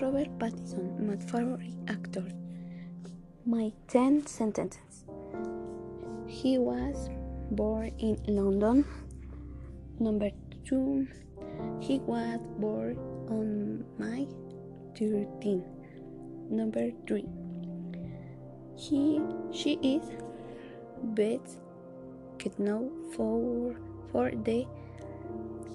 Robert 0.00 0.38
Pattinson, 0.38 1.06
my 1.06 1.16
favorite 1.16 1.74
actor. 1.88 2.24
My 3.44 3.72
10 3.88 4.26
sentences. 4.26 5.04
He 6.26 6.58
was 6.58 7.10
born 7.50 7.92
in 7.98 8.16
London. 8.26 8.84
Number 10.00 10.30
2. 10.64 11.06
He 11.80 11.98
was 12.00 12.40
born 12.58 12.96
on 13.28 13.84
May 13.98 14.26
13. 14.98 15.62
Number 16.50 16.90
3. 17.06 17.26
He 18.76 19.20
she 19.52 19.74
is 19.82 20.10
best 21.14 21.58
known 22.58 22.90
for 23.14 23.76
for 24.10 24.30
the 24.30 24.66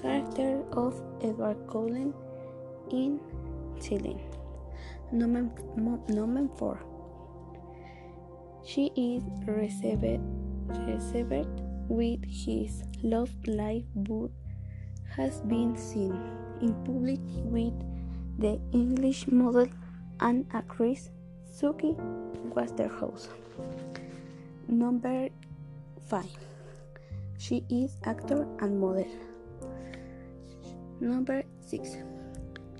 character 0.00 0.62
of 0.72 1.00
Edward 1.22 1.56
Cullen 1.68 2.12
in 2.90 3.20
Number, 5.12 5.50
4. 6.58 6.78
She 8.64 8.92
is 8.96 9.22
received, 9.46 10.20
received 10.86 11.60
with 11.88 12.20
his 12.24 12.84
love 13.02 13.30
life 13.46 13.82
but 13.96 14.30
has 15.16 15.40
been 15.40 15.76
seen 15.76 16.14
in 16.60 16.74
public 16.84 17.18
with 17.44 17.74
the 18.38 18.60
English 18.72 19.26
model 19.26 19.66
and 20.20 20.46
actress 20.52 21.10
Suki 21.50 21.96
Waterhouse. 22.54 23.28
Number 24.68 25.28
5. 26.08 26.26
She 27.38 27.64
is 27.68 27.96
actor 28.04 28.46
and 28.60 28.78
model. 28.80 29.08
Number 31.00 31.42
6. 31.66 31.96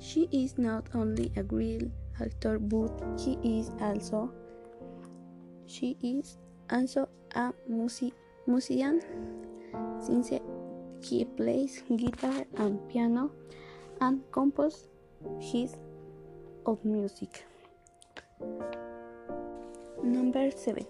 She 0.00 0.28
is 0.32 0.56
not 0.56 0.88
only 0.94 1.30
a 1.36 1.42
great 1.42 1.92
actor 2.20 2.58
but 2.58 2.90
he 3.20 3.36
is 3.44 3.70
also 3.80 4.32
she 5.66 5.96
is 6.02 6.38
also 6.72 7.08
a 7.36 7.52
music, 7.68 8.14
musician 8.46 9.00
since 10.00 10.32
he 11.02 11.24
plays 11.24 11.82
guitar 11.94 12.44
and 12.56 12.80
piano 12.88 13.30
and 14.00 14.24
composes 14.32 14.88
his 15.38 15.76
own 16.66 16.78
music. 16.82 17.44
Number 20.02 20.50
7. 20.50 20.84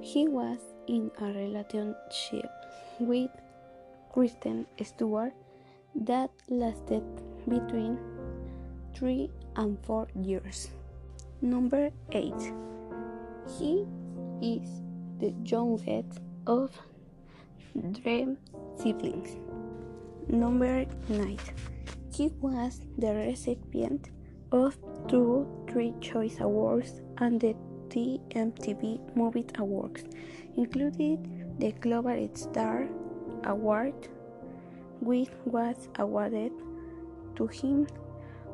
He 0.00 0.28
was 0.28 0.58
in 0.86 1.10
a 1.20 1.26
relationship 1.26 2.50
with 3.00 3.30
Kristen 4.12 4.66
Stewart 4.82 5.34
that 5.94 6.30
lasted 6.48 7.02
between 7.48 7.98
3 8.94 9.30
and 9.56 9.78
4 9.84 10.08
years. 10.22 10.70
Number 11.40 11.90
8. 12.12 12.32
He 13.58 13.84
is 14.40 14.68
the 15.18 15.34
youngest 15.44 16.20
of 16.46 16.70
three 18.02 18.36
siblings. 18.76 19.36
Number 20.28 20.86
9. 21.08 21.38
He 22.14 22.30
was 22.40 22.80
the 22.98 23.14
recipient 23.14 24.10
of 24.52 24.76
two 25.08 25.46
Teen 25.66 25.98
Choice 26.00 26.38
Awards 26.40 27.00
and 27.18 27.40
the 27.40 27.54
TMTV 27.88 29.16
Movie 29.16 29.46
Awards, 29.58 30.04
including 30.56 31.54
the 31.58 31.72
Global 31.72 32.28
Star 32.34 32.88
Award, 33.44 33.94
which 35.00 35.30
was 35.44 35.88
awarded 35.98 36.52
to 37.42 37.46
him 37.48 37.86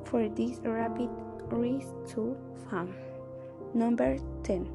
for 0.05 0.28
this 0.28 0.58
rapid 0.64 1.11
rise 1.50 1.93
to 2.09 2.37
fame. 2.71 2.94
Number 3.75 4.16
10. 4.44 4.69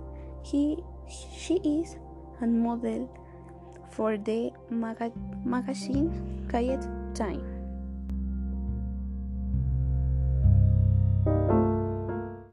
He, 0.43 0.77
she 1.09 1.55
is 1.63 1.97
a 2.41 2.47
model 2.47 3.09
for 3.91 4.17
the 4.17 4.51
maga 4.69 5.11
magazine 5.43 6.45
Quiet 6.49 6.81
Time. 7.15 7.62